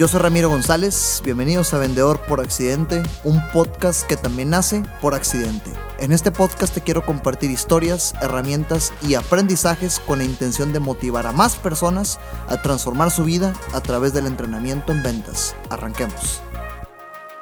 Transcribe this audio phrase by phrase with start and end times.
[0.00, 5.12] Yo soy Ramiro González, bienvenidos a Vendedor por Accidente, un podcast que también nace por
[5.12, 5.70] accidente.
[5.98, 11.26] En este podcast te quiero compartir historias, herramientas y aprendizajes con la intención de motivar
[11.26, 12.18] a más personas
[12.48, 15.54] a transformar su vida a través del entrenamiento en ventas.
[15.68, 16.40] Arranquemos.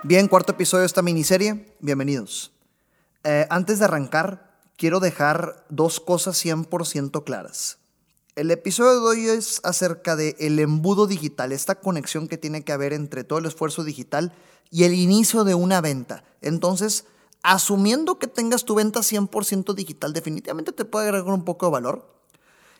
[0.02, 2.50] Bien, cuarto episodio de esta miniserie, bienvenidos.
[3.22, 7.77] Eh, antes de arrancar, quiero dejar dos cosas 100% claras.
[8.38, 12.70] El episodio de hoy es acerca de el embudo digital, esta conexión que tiene que
[12.70, 14.32] haber entre todo el esfuerzo digital
[14.70, 16.22] y el inicio de una venta.
[16.40, 17.04] Entonces,
[17.42, 22.14] asumiendo que tengas tu venta 100% digital, definitivamente te puede agregar un poco de valor.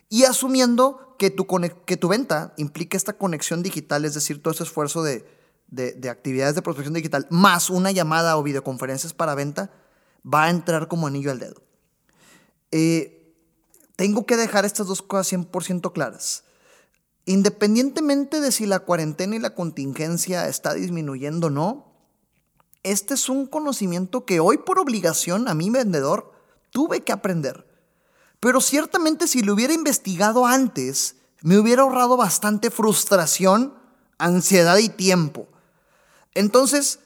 [0.09, 1.49] Y asumiendo que tu,
[1.85, 5.27] que tu venta implica esta conexión digital, es decir, todo ese esfuerzo de,
[5.67, 9.73] de actividades de prospección digital, más una llamada o videoconferencias para venta,
[10.25, 11.61] va a entrar como anillo al dedo.
[12.71, 13.18] Eh,
[13.99, 16.45] tengo que dejar estas dos cosas 100% claras.
[17.25, 21.93] Independientemente de si la cuarentena y la contingencia está disminuyendo o no,
[22.85, 26.31] este es un conocimiento que hoy por obligación a mi vendedor
[26.71, 27.67] tuve que aprender.
[28.39, 33.75] Pero ciertamente si lo hubiera investigado antes, me hubiera ahorrado bastante frustración,
[34.17, 35.49] ansiedad y tiempo.
[36.35, 37.01] Entonces,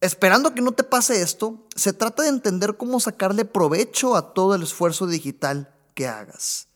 [0.00, 4.54] esperando que no te pase esto, se trata de entender cómo sacarle provecho a todo
[4.54, 6.68] el esfuerzo digital que hagas.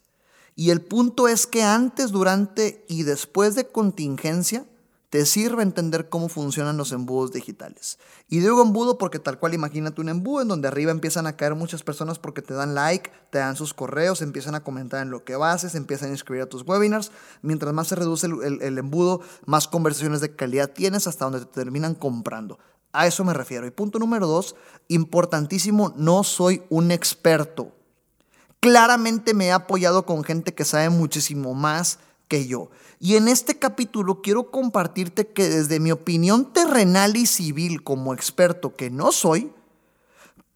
[0.54, 4.64] Y el punto es que antes, durante y después de contingencia,
[5.10, 7.98] te sirve entender cómo funcionan los embudos digitales.
[8.28, 11.54] Y digo embudo porque tal cual imagínate un embudo en donde arriba empiezan a caer
[11.54, 15.24] muchas personas porque te dan like, te dan sus correos, empiezan a comentar en lo
[15.24, 17.12] que haces, empiezan a inscribir a tus webinars.
[17.42, 21.94] Mientras más se reduce el, embudo, más conversaciones de calidad tienes hasta donde te terminan
[21.94, 22.58] comprando.
[22.92, 23.66] A eso me refiero.
[23.66, 24.56] Y punto número dos,
[24.88, 27.75] importantísimo, no soy un experto
[28.66, 32.68] claramente me he apoyado con gente que sabe muchísimo más que yo.
[32.98, 38.74] Y en este capítulo quiero compartirte que desde mi opinión terrenal y civil como experto
[38.74, 39.52] que no soy,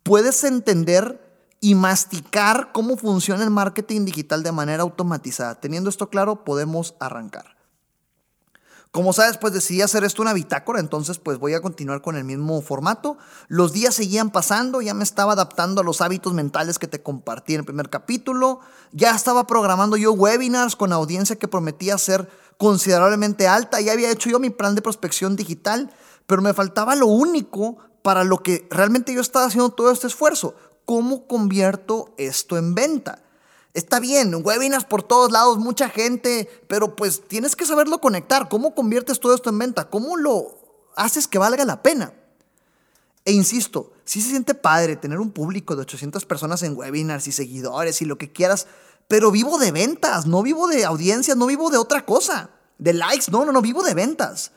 [0.03, 1.25] puedes entender
[1.61, 5.61] y masticar cómo funciona el marketing digital de manera automatizada.
[5.61, 7.60] Teniendo esto claro, podemos arrancar.
[8.93, 12.25] Como sabes, pues decidí hacer esto una bitácora, entonces pues voy a continuar con el
[12.25, 13.19] mismo formato.
[13.47, 17.55] Los días seguían pasando, ya me estaba adaptando a los hábitos mentales que te compartí
[17.55, 18.59] en el primer capítulo,
[18.91, 24.29] ya estaba programando yo webinars con audiencia que prometía ser considerablemente alta, ya había hecho
[24.29, 25.95] yo mi plan de prospección digital,
[26.27, 30.57] pero me faltaba lo único para lo que realmente yo estaba haciendo todo este esfuerzo.
[30.85, 33.23] ¿Cómo convierto esto en venta?
[33.73, 38.49] Está bien, webinars por todos lados, mucha gente, pero pues tienes que saberlo conectar.
[38.49, 39.89] ¿Cómo conviertes todo esto en venta?
[39.89, 40.59] ¿Cómo lo
[40.97, 42.13] haces que valga la pena?
[43.25, 47.33] E insisto, sí se siente padre tener un público de 800 personas en webinars y
[47.33, 48.67] seguidores y lo que quieras,
[49.07, 53.31] pero vivo de ventas, no vivo de audiencias, no vivo de otra cosa, de likes,
[53.31, 54.53] no, no, no, vivo de ventas.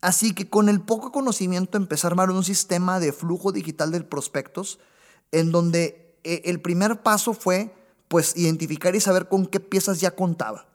[0.00, 4.02] Así que con el poco conocimiento empecé a armar un sistema de flujo digital de
[4.02, 4.78] prospectos
[5.32, 7.74] en donde eh, el primer paso fue
[8.14, 10.68] pues identificar y saber con qué piezas ya contaba.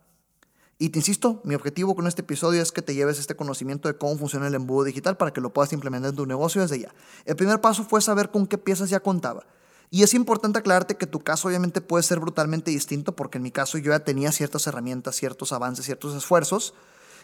[0.78, 3.98] Y te insisto, mi objetivo con este episodio es que te lleves este conocimiento de
[3.98, 6.94] cómo funciona el embudo digital para que lo puedas implementar en tu negocio desde ya.
[7.24, 9.46] El primer paso fue saber con qué piezas ya contaba.
[9.90, 13.52] Y es importante aclararte que tu caso obviamente puede ser brutalmente distinto porque en mi
[13.52, 16.74] caso yo ya tenía ciertas herramientas, ciertos avances, ciertos esfuerzos.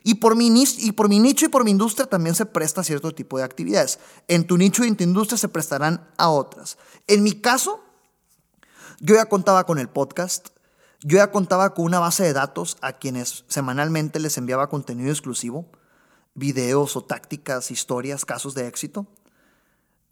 [0.06, 0.47] Y por, mi,
[0.78, 4.00] y por mi nicho y por mi industria también se presta cierto tipo de actividades.
[4.30, 6.78] En tu nicho y en tu industria se prestarán a otras.
[7.08, 7.82] En mi caso,
[9.00, 10.50] yo ya contaba con el podcast,
[11.02, 15.66] yo ya contaba con una base de datos a quienes semanalmente les enviaba contenido exclusivo,
[16.34, 19.06] videos o tácticas, historias, casos de éxito.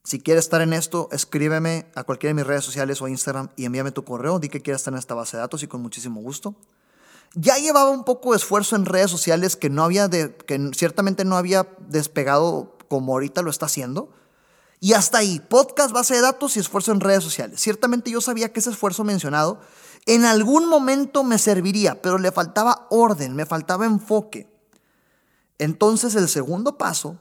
[0.04, 3.66] Si quieres estar en esto, escríbeme a cualquiera de mis redes sociales o Instagram y
[3.66, 6.22] envíame tu correo, di que quieras estar en esta base de datos y con muchísimo
[6.22, 6.56] gusto.
[7.36, 11.26] Ya llevaba un poco de esfuerzo en redes sociales que no había de, que ciertamente
[11.26, 14.12] no había despegado como ahorita lo está haciendo.
[14.84, 17.62] Y hasta ahí, podcast, base de datos y esfuerzo en redes sociales.
[17.62, 19.62] Ciertamente yo sabía que ese esfuerzo mencionado
[20.06, 24.54] en algún momento me serviría, pero le faltaba orden, me faltaba enfoque.
[25.58, 27.18] Entonces el segundo paso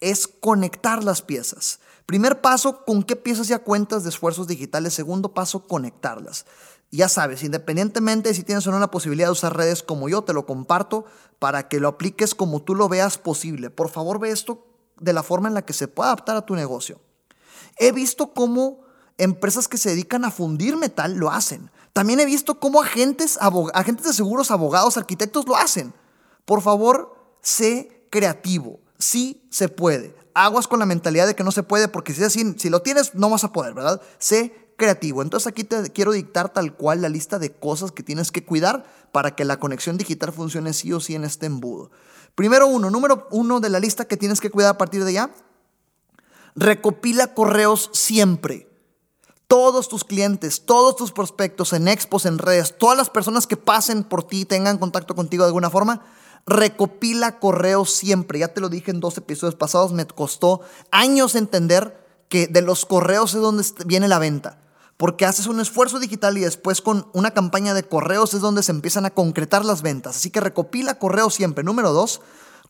[0.00, 1.78] es conectar las piezas.
[2.04, 4.92] Primer paso, con qué piezas ya cuentas de esfuerzos digitales.
[4.92, 6.46] Segundo paso, conectarlas.
[6.90, 10.22] Ya sabes, independientemente de si tienes o no la posibilidad de usar redes como yo,
[10.22, 11.04] te lo comparto
[11.38, 13.70] para que lo apliques como tú lo veas posible.
[13.70, 16.54] Por favor, ve esto de la forma en la que se puede adaptar a tu
[16.54, 17.00] negocio.
[17.78, 18.80] He visto cómo
[19.18, 21.70] empresas que se dedican a fundir metal lo hacen.
[21.92, 23.38] También he visto cómo agentes,
[23.72, 25.94] agentes de seguros, abogados, arquitectos lo hacen.
[26.44, 28.80] Por favor, sé creativo.
[28.98, 30.14] Sí se puede.
[30.34, 33.14] Aguas con la mentalidad de que no se puede, porque si, así, si lo tienes,
[33.14, 34.02] no vas a poder, ¿verdad?
[34.18, 35.22] Sé creativo.
[35.22, 38.84] Entonces aquí te quiero dictar tal cual la lista de cosas que tienes que cuidar
[39.14, 41.92] para que la conexión digital funcione sí o sí en este embudo.
[42.34, 45.30] Primero uno, número uno de la lista que tienes que cuidar a partir de ya.
[46.56, 48.68] Recopila correos siempre.
[49.46, 54.02] Todos tus clientes, todos tus prospectos en expos, en redes, todas las personas que pasen
[54.02, 56.04] por ti tengan contacto contigo de alguna forma,
[56.44, 58.40] recopila correos siempre.
[58.40, 60.60] Ya te lo dije en dos episodios pasados, me costó
[60.90, 64.58] años entender que de los correos es donde viene la venta.
[64.96, 68.72] Porque haces un esfuerzo digital y después con una campaña de correos es donde se
[68.72, 70.16] empiezan a concretar las ventas.
[70.16, 71.64] Así que recopila correos siempre.
[71.64, 72.20] Número dos,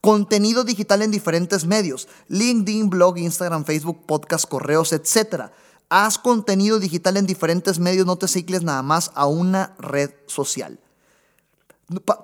[0.00, 2.08] contenido digital en diferentes medios.
[2.28, 5.50] LinkedIn, blog, Instagram, Facebook, podcast, correos, etc.
[5.88, 10.80] Haz contenido digital en diferentes medios, no te cicles nada más a una red social.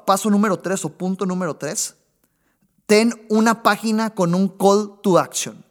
[0.06, 1.96] paso número tres o punto número tres.
[2.86, 5.64] Ten una página con un call to action.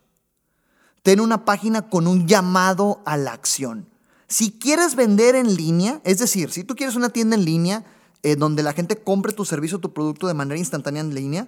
[1.03, 3.89] Ten una página con un llamado a la acción.
[4.29, 7.83] Si quieres vender en línea, es decir, si tú quieres una tienda en línea
[8.21, 11.47] eh, donde la gente compre tu servicio o tu producto de manera instantánea en línea,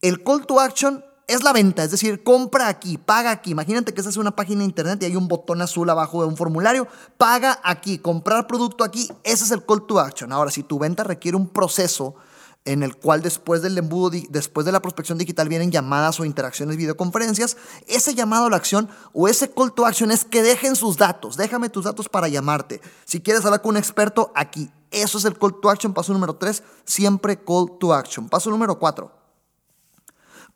[0.00, 3.50] el call to action es la venta, es decir, compra aquí, paga aquí.
[3.50, 6.28] Imagínate que esta es una página de internet y hay un botón azul abajo de
[6.28, 6.86] un formulario,
[7.18, 10.30] paga aquí, comprar producto aquí, ese es el call to action.
[10.30, 12.14] Ahora, si tu venta requiere un proceso
[12.64, 16.76] en el cual después del embudo, después de la prospección digital vienen llamadas o interacciones,
[16.76, 20.96] videoconferencias, ese llamado a la acción o ese call to action es que dejen sus
[20.96, 22.80] datos, déjame tus datos para llamarte.
[23.04, 24.70] Si quieres hablar con un experto, aquí.
[24.90, 28.28] Eso es el call to action, paso número 3, siempre call to action.
[28.28, 29.10] Paso número 4,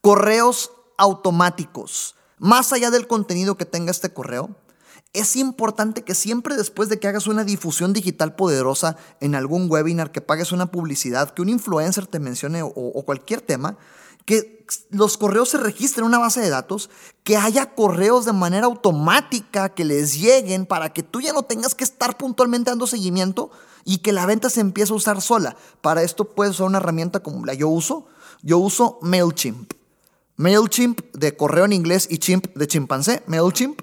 [0.00, 2.16] correos automáticos.
[2.38, 4.50] Más allá del contenido que tenga este correo,
[5.14, 10.10] es importante que siempre después de que hagas una difusión digital poderosa en algún webinar,
[10.10, 13.78] que pagues una publicidad, que un influencer te mencione o, cualquier tema,
[14.26, 16.90] que los correos se registren en una base de datos,
[17.22, 21.76] que haya correos de manera automática que les lleguen para que tú ya no tengas
[21.76, 23.50] que estar puntualmente dando seguimiento
[23.84, 25.56] y que la venta se empiece a usar sola.
[25.80, 28.06] Para esto puedes usar una herramienta como la yo uso.
[28.42, 29.72] Yo uso MailChimp.
[30.36, 33.80] MailChimp de correo en inglés y chimp de chimpancé, MailChimp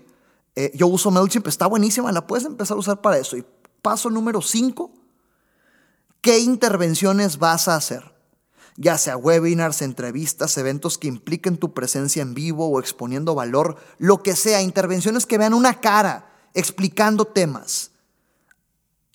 [0.55, 3.37] eh, yo uso MailChimp, está buenísima, la puedes empezar a usar para eso.
[3.37, 3.45] Y
[3.81, 4.91] paso número 5,
[6.21, 8.11] ¿qué intervenciones vas a hacer?
[8.77, 14.23] Ya sea webinars, entrevistas, eventos que impliquen tu presencia en vivo o exponiendo valor, lo
[14.23, 17.91] que sea, intervenciones que vean una cara explicando temas.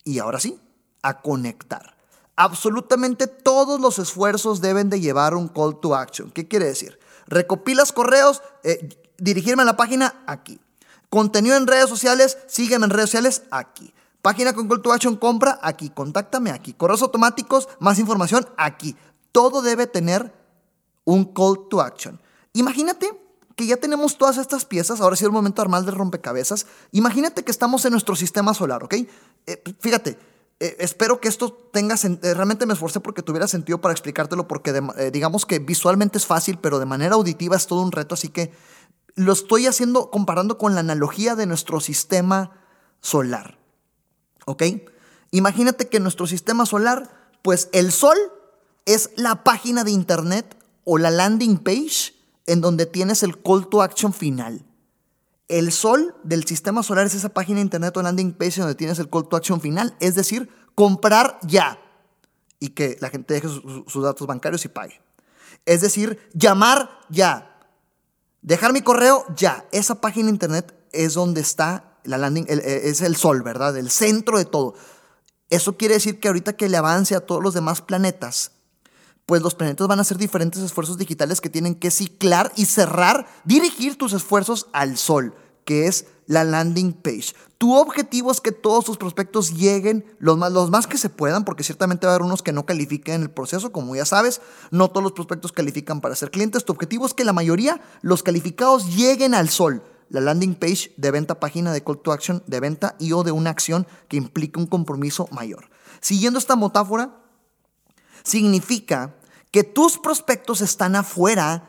[0.05, 0.59] Y ahora sí,
[1.03, 1.97] a conectar.
[2.37, 6.31] Absolutamente todos los esfuerzos deben de llevar un call to action.
[6.31, 6.99] ¿Qué quiere decir?
[7.27, 10.61] Recopilas correos, eh, dirigirme a la página aquí.
[11.17, 13.95] Contenido en redes sociales, sígueme en redes sociales aquí.
[14.21, 15.89] Página con call to action, compra aquí.
[15.89, 16.75] Contáctame aquí.
[16.75, 18.95] Correos automáticos, más información aquí.
[19.33, 20.31] Todo debe tener
[21.07, 22.21] un call to action.
[22.53, 23.19] Imagínate
[23.55, 26.67] que ya tenemos todas estas piezas, ahora sí es el momento de armar de rompecabezas.
[26.93, 28.97] Imagínate que estamos en nuestro sistema solar, ¿ok?
[29.47, 30.19] Eh, fíjate,
[30.61, 34.83] eh, espero que esto tenga eh, realmente me esforcé porque tuviera sentido para explicártelo porque
[35.11, 38.53] digamos que visualmente es fácil, pero de manera auditiva es todo un reto, así que
[39.17, 42.53] lo estoy haciendo comparando con la analogía de nuestro sistema
[43.01, 43.59] solar.
[44.45, 44.63] ¿Ok?
[45.33, 47.11] Imagínate que nuestro sistema solar,
[47.43, 48.17] pues el sol
[48.85, 52.15] es la página de internet o la landing page
[52.47, 54.65] en donde tienes el call to action final.
[55.49, 58.99] El sol del sistema solar es esa página de internet o landing page donde tienes
[58.99, 61.81] el call to action final, es decir, comprar ya
[62.61, 65.01] y que la gente deje sus datos bancarios y pague.
[65.65, 67.56] Es decir, llamar ya,
[68.47, 69.67] Dejar mi correo, ya.
[69.73, 73.77] Esa página de internet es donde está la landing, eh, es el sol, ¿verdad?
[73.77, 74.75] El centro de todo.
[75.51, 78.53] Eso quiere decir que ahorita que le avance a todos los demás planetas,
[79.27, 83.27] pues los planetas van a hacer diferentes esfuerzos digitales que tienen que ciclar y cerrar,
[83.43, 85.35] dirigir tus esfuerzos al sol,
[85.67, 87.35] que es la landing page.
[87.59, 91.45] Tu objetivo es que todos tus prospectos lleguen los más, los más que se puedan,
[91.45, 94.41] porque ciertamente va a haber unos que no califiquen en el proceso, como ya sabes,
[94.71, 96.65] no todos los prospectos califican para ser clientes.
[96.65, 99.83] Tu objetivo es que la mayoría, los calificados, lleguen al sol.
[100.09, 103.33] La landing page de venta, página de call to action de venta y o de
[103.33, 105.69] una acción que implique un compromiso mayor.
[106.01, 107.17] Siguiendo esta metáfora,
[108.23, 109.17] significa
[109.51, 111.69] que tus prospectos están afuera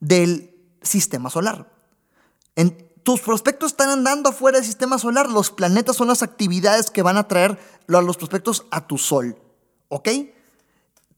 [0.00, 1.72] del sistema solar.
[3.08, 5.30] Tus prospectos están andando afuera del sistema solar.
[5.30, 9.38] Los planetas son las actividades que van a traer a los prospectos a tu sol.
[9.88, 10.10] ¿Ok?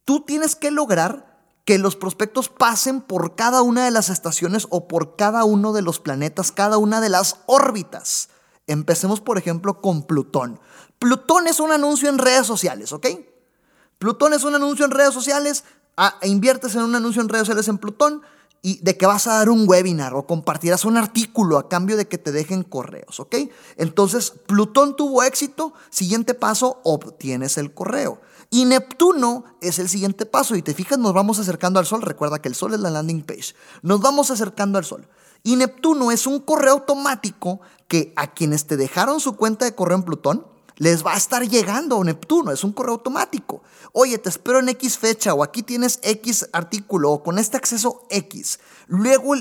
[0.05, 4.87] Tú tienes que lograr que los prospectos pasen por cada una de las estaciones o
[4.87, 8.29] por cada uno de los planetas, cada una de las órbitas.
[8.69, 10.61] Empecemos, por ejemplo, con Plutón.
[11.01, 13.09] Plutón es un anuncio en redes sociales, ¿ok?
[13.99, 15.65] Plutón es un anuncio en redes sociales.
[15.97, 18.23] Ah, inviertes en un anuncio en redes sociales en Plutón
[18.63, 22.09] y de que vas a dar un webinar o compartirás un artículo a cambio de
[22.09, 23.37] que te dejen correos, ¿ok?
[23.77, 28.21] Entonces, Plutón tuvo éxito, siguiente paso, obtienes el correo.
[28.51, 30.57] Y Neptuno es el siguiente paso.
[30.57, 32.03] Y te fijas, nos vamos acercando al Sol.
[32.03, 33.55] Recuerda que el Sol es la landing page.
[33.83, 35.09] Nos vamos acercando al Sol.
[35.45, 39.99] Y Neptuno es un correo automático que a quienes te dejaron su cuenta de correo
[39.99, 40.47] en Plutón,
[40.81, 43.63] les va a estar llegando a Neptuno, es un correo automático.
[43.93, 48.07] Oye, te espero en X fecha o aquí tienes X artículo o con este acceso
[48.09, 48.59] X.
[48.87, 49.35] Luego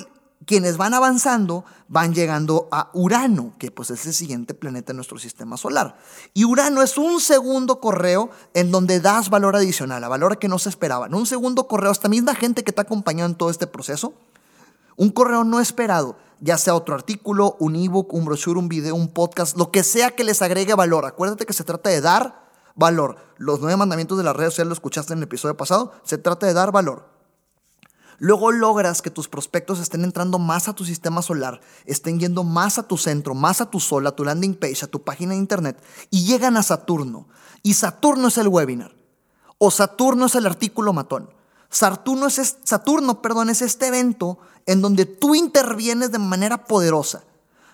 [0.46, 5.17] quienes van avanzando van llegando a Urano, que pues es el siguiente planeta en nuestro
[5.17, 5.98] sistema solar.
[6.34, 10.60] Y Urano es un segundo correo en donde das valor adicional, a valor que no
[10.60, 11.08] se esperaba.
[11.08, 14.13] Un segundo correo, esta misma gente que te ha acompañado en todo este proceso,
[15.00, 19.10] un correo no esperado ya sea otro artículo, un ebook, un brochure, un video, un
[19.10, 21.06] podcast, lo que sea que les agregue valor.
[21.06, 23.18] Acuérdate que se trata de dar valor.
[23.38, 26.46] Los nueve mandamientos de las redes sociales lo escuchaste en el episodio pasado, se trata
[26.46, 27.10] de dar valor.
[28.20, 32.77] Luego logras que tus prospectos estén entrando más a tu sistema solar, estén yendo más
[32.77, 35.39] a tu centro, más a tu sol, a tu landing page, a tu página de
[35.39, 37.29] internet y llegan a Saturno.
[37.63, 38.94] Y Saturno es el webinar.
[39.58, 41.29] O Saturno es el artículo matón.
[41.69, 47.23] Saturno es, Saturno, perdón, es este evento en donde tú intervienes de manera poderosa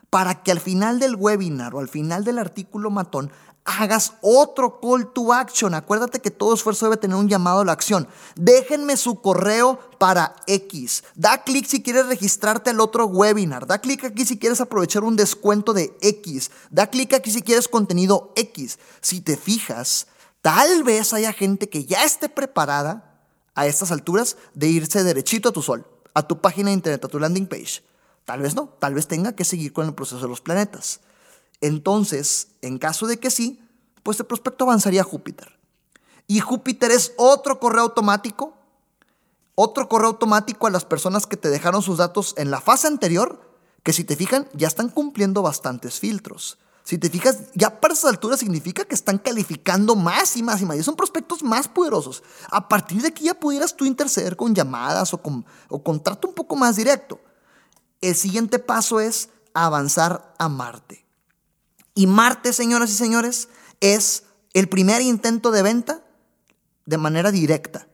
[0.09, 3.31] para que al final del webinar o al final del artículo matón
[3.65, 5.73] hagas otro call to action.
[5.73, 8.07] Acuérdate que todo esfuerzo debe tener un llamado a la acción.
[8.35, 11.03] Déjenme su correo para X.
[11.15, 13.65] Da clic si quieres registrarte al otro webinar.
[13.65, 16.51] Da clic aquí si quieres aprovechar un descuento de X.
[16.69, 18.77] Da clic aquí si quieres contenido X.
[19.01, 20.07] Si te fijas,
[20.41, 23.14] tal vez haya gente que ya esté preparada
[23.55, 27.07] a estas alturas de irse derechito a tu sol, a tu página de internet, a
[27.07, 27.81] tu landing page.
[28.25, 30.99] Tal vez no, tal vez tenga que seguir con el proceso de los planetas.
[31.61, 33.61] Entonces, en caso de que sí,
[34.03, 35.57] pues el prospecto avanzaría a Júpiter.
[36.27, 38.53] Y Júpiter es otro correo automático,
[39.55, 43.41] otro correo automático a las personas que te dejaron sus datos en la fase anterior,
[43.83, 46.57] que si te fijan ya están cumpliendo bastantes filtros.
[46.85, 50.65] Si te fijas, ya para esas alturas significa que están calificando más y más y
[50.65, 50.77] más.
[50.77, 52.21] Y son prospectos más poderosos.
[52.51, 56.27] A partir de aquí ya pudieras tú interceder con llamadas o con, o con trato
[56.27, 57.19] un poco más directo.
[58.01, 61.07] El siguiente paso es avanzar a Marte.
[61.95, 63.49] Y Marte, señoras y señores,
[63.79, 64.23] es
[64.53, 66.05] el primer intento de venta
[66.85, 67.87] de manera directa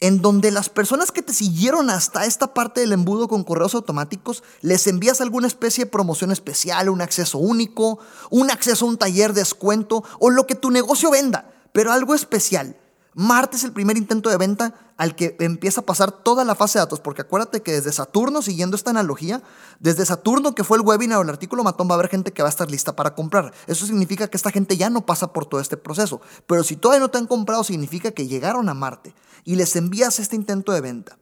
[0.00, 4.42] en donde las personas que te siguieron hasta esta parte del embudo con correos automáticos,
[4.60, 7.98] les envías alguna especie de promoción especial, un acceso único,
[8.30, 12.76] un acceso a un taller descuento o lo que tu negocio venda, pero algo especial.
[13.14, 16.78] Marte es el primer intento de venta al que empieza a pasar toda la fase
[16.78, 19.42] de datos, porque acuérdate que desde Saturno, siguiendo esta analogía,
[19.78, 22.42] desde Saturno que fue el webinar o el artículo matón, va a haber gente que
[22.42, 23.52] va a estar lista para comprar.
[23.66, 27.00] Eso significa que esta gente ya no pasa por todo este proceso, pero si todavía
[27.00, 30.80] no te han comprado, significa que llegaron a Marte y les envías este intento de
[30.80, 31.18] venta.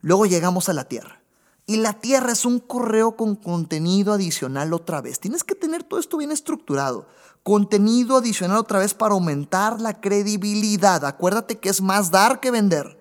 [0.00, 1.20] Luego llegamos a la Tierra.
[1.66, 5.18] Y la Tierra es un correo con contenido adicional otra vez.
[5.18, 7.06] Tienes que tener todo esto bien estructurado
[7.44, 11.04] contenido adicional otra vez para aumentar la credibilidad.
[11.04, 12.98] Acuérdate que es más dar que vender.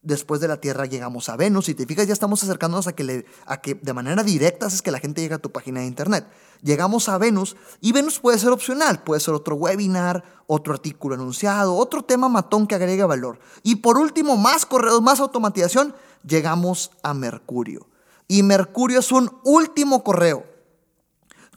[0.00, 1.66] Después de la Tierra llegamos a Venus.
[1.66, 4.82] Si te fijas, ya estamos acercándonos a que, le, a que de manera directa haces
[4.82, 6.26] que la gente llegue a tu página de internet.
[6.62, 9.02] Llegamos a Venus y Venus puede ser opcional.
[9.02, 13.38] Puede ser otro webinar, otro artículo anunciado, otro tema matón que agregue valor.
[13.62, 15.94] Y por último, más correos, más automatización,
[16.26, 17.86] llegamos a Mercurio.
[18.26, 20.53] Y Mercurio es un último correo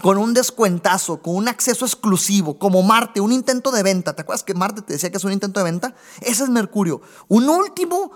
[0.01, 4.15] con un descuentazo, con un acceso exclusivo, como Marte, un intento de venta.
[4.15, 5.95] ¿Te acuerdas que Marte te decía que es un intento de venta?
[6.21, 7.01] Ese es Mercurio.
[7.27, 8.11] Un último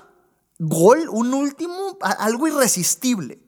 [0.60, 3.42] gol, un último, algo irresistible.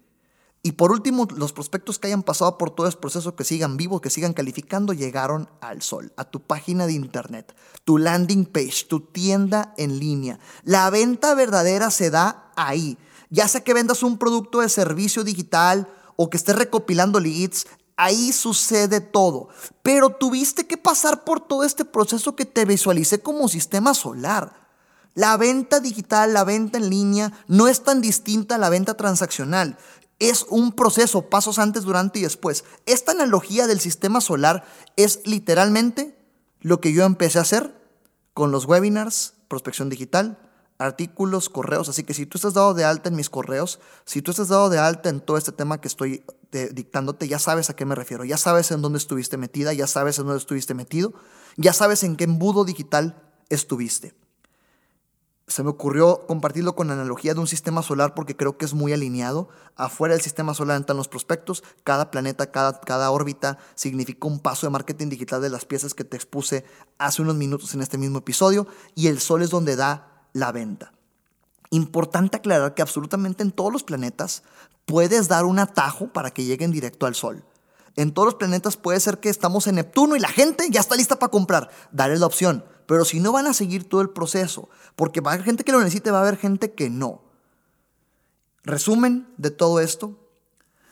[0.65, 3.99] Y por último, los prospectos que hayan pasado por todo ese proceso, que sigan vivos,
[3.99, 9.01] que sigan calificando, llegaron al sol, a tu página de internet, tu landing page, tu
[9.01, 10.39] tienda en línea.
[10.63, 12.97] La venta verdadera se da ahí.
[13.29, 18.33] Ya sea que vendas un producto de servicio digital o que estés recopilando leads, Ahí
[18.33, 19.49] sucede todo.
[19.81, 24.63] Pero tuviste que pasar por todo este proceso que te visualicé como sistema solar.
[25.13, 29.77] La venta digital, la venta en línea, no es tan distinta a la venta transaccional.
[30.17, 32.63] Es un proceso, pasos antes, durante y después.
[32.85, 34.63] Esta analogía del sistema solar
[34.95, 36.17] es literalmente
[36.61, 37.75] lo que yo empecé a hacer
[38.33, 40.42] con los webinars, prospección digital,
[40.77, 41.89] artículos, correos.
[41.89, 44.69] Así que si tú estás dado de alta en mis correos, si tú estás dado
[44.69, 48.25] de alta en todo este tema que estoy dictándote, ya sabes a qué me refiero,
[48.25, 51.13] ya sabes en dónde estuviste metida, ya sabes en dónde estuviste metido,
[51.57, 54.13] ya sabes en qué embudo digital estuviste.
[55.45, 58.73] Se me ocurrió compartirlo con la analogía de un sistema solar porque creo que es
[58.73, 59.49] muy alineado.
[59.75, 64.65] Afuera del sistema solar están los prospectos, cada planeta, cada, cada órbita significa un paso
[64.65, 66.63] de marketing digital de las piezas que te expuse
[66.97, 70.91] hace unos minutos en este mismo episodio y el sol es donde da la venta.
[71.69, 74.43] Importante aclarar que absolutamente en todos los planetas
[74.85, 77.43] puedes dar un atajo para que lleguen directo al Sol.
[77.95, 80.95] En todos los planetas puede ser que estamos en Neptuno y la gente ya está
[80.95, 81.69] lista para comprar.
[81.91, 82.65] Dale la opción.
[82.85, 85.71] Pero si no van a seguir todo el proceso, porque va a haber gente que
[85.71, 87.21] lo necesite, va a haber gente que no.
[88.63, 90.17] Resumen de todo esto,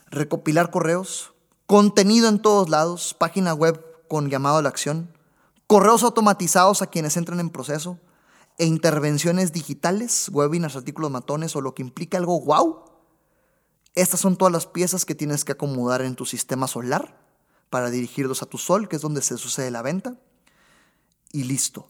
[0.09, 1.33] recopilar correos,
[1.65, 5.09] contenido en todos lados, página web con llamado a la acción,
[5.67, 7.97] correos automatizados a quienes entran en proceso
[8.61, 12.85] e intervenciones digitales, webinars, artículos matones o lo que implica algo wow.
[13.95, 17.19] Estas son todas las piezas que tienes que acomodar en tu sistema solar
[17.71, 20.15] para dirigirlos a tu sol, que es donde se sucede la venta.
[21.31, 21.89] Y listo.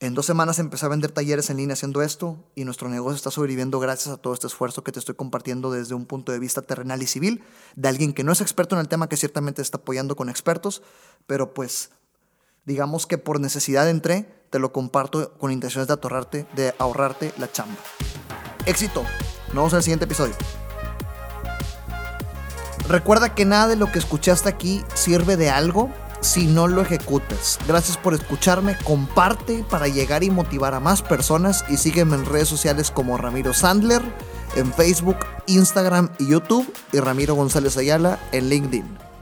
[0.00, 3.30] En dos semanas empecé a vender talleres en línea haciendo esto y nuestro negocio está
[3.30, 6.62] sobreviviendo gracias a todo este esfuerzo que te estoy compartiendo desde un punto de vista
[6.62, 9.76] terrenal y civil, de alguien que no es experto en el tema, que ciertamente está
[9.76, 10.82] apoyando con expertos,
[11.26, 11.90] pero pues
[12.66, 17.50] digamos que por necesidad entré, te lo comparto con intenciones de ahorrarte, de ahorrarte la
[17.50, 17.76] chamba.
[18.66, 19.04] Éxito.
[19.48, 20.34] Nos vemos en el siguiente episodio.
[22.88, 27.58] Recuerda que nada de lo que escuchaste aquí sirve de algo si no lo ejecutas.
[27.66, 32.48] Gracias por escucharme, comparte para llegar y motivar a más personas y sígueme en redes
[32.48, 34.02] sociales como Ramiro Sandler,
[34.56, 39.15] en Facebook, Instagram y YouTube y Ramiro González Ayala en LinkedIn.